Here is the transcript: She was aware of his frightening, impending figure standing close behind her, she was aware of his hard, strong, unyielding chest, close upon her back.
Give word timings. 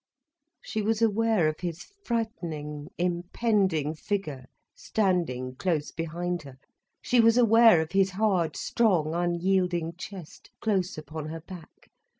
She 0.63 0.81
was 0.81 1.03
aware 1.03 1.47
of 1.47 1.59
his 1.59 1.91
frightening, 2.03 2.87
impending 2.97 3.93
figure 3.93 4.47
standing 4.73 5.53
close 5.53 5.91
behind 5.91 6.41
her, 6.41 6.57
she 7.03 7.19
was 7.19 7.37
aware 7.37 7.79
of 7.81 7.91
his 7.91 8.09
hard, 8.09 8.55
strong, 8.55 9.13
unyielding 9.13 9.93
chest, 9.97 10.49
close 10.59 10.97
upon 10.97 11.27
her 11.27 11.41
back. 11.41 11.91